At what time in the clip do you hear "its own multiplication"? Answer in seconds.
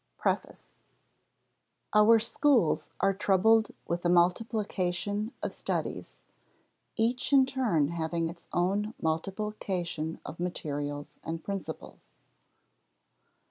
8.27-10.19